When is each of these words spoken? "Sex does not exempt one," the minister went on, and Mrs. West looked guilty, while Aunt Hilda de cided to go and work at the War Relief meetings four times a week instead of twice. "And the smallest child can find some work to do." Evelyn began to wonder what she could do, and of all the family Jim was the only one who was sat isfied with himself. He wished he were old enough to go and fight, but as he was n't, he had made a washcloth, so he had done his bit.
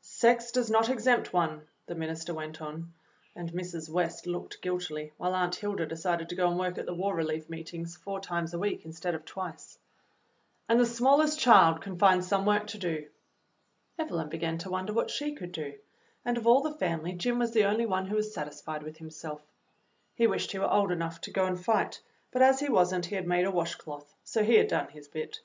"Sex 0.00 0.50
does 0.50 0.68
not 0.68 0.88
exempt 0.88 1.32
one," 1.32 1.62
the 1.86 1.94
minister 1.94 2.34
went 2.34 2.60
on, 2.60 2.92
and 3.36 3.52
Mrs. 3.52 3.88
West 3.88 4.26
looked 4.26 4.60
guilty, 4.60 5.12
while 5.16 5.32
Aunt 5.32 5.54
Hilda 5.54 5.86
de 5.86 5.96
cided 5.96 6.28
to 6.28 6.34
go 6.34 6.48
and 6.50 6.58
work 6.58 6.76
at 6.76 6.86
the 6.86 6.92
War 6.94 7.14
Relief 7.14 7.48
meetings 7.48 7.94
four 7.96 8.18
times 8.18 8.52
a 8.52 8.58
week 8.58 8.84
instead 8.84 9.14
of 9.14 9.24
twice. 9.24 9.78
"And 10.68 10.80
the 10.80 10.86
smallest 10.86 11.38
child 11.38 11.82
can 11.82 11.96
find 12.00 12.24
some 12.24 12.44
work 12.46 12.66
to 12.66 12.78
do." 12.78 13.08
Evelyn 13.96 14.28
began 14.28 14.58
to 14.58 14.70
wonder 14.70 14.92
what 14.92 15.08
she 15.08 15.36
could 15.36 15.52
do, 15.52 15.74
and 16.24 16.36
of 16.36 16.48
all 16.48 16.62
the 16.62 16.74
family 16.74 17.12
Jim 17.12 17.38
was 17.38 17.52
the 17.52 17.66
only 17.66 17.86
one 17.86 18.06
who 18.08 18.16
was 18.16 18.34
sat 18.34 18.48
isfied 18.48 18.82
with 18.82 18.96
himself. 18.96 19.40
He 20.16 20.26
wished 20.26 20.50
he 20.50 20.58
were 20.58 20.64
old 20.68 20.90
enough 20.90 21.20
to 21.20 21.30
go 21.30 21.46
and 21.46 21.64
fight, 21.64 22.02
but 22.32 22.42
as 22.42 22.58
he 22.58 22.68
was 22.68 22.92
n't, 22.92 23.06
he 23.06 23.14
had 23.14 23.28
made 23.28 23.44
a 23.44 23.52
washcloth, 23.52 24.12
so 24.24 24.42
he 24.42 24.56
had 24.56 24.66
done 24.66 24.88
his 24.88 25.06
bit. 25.06 25.42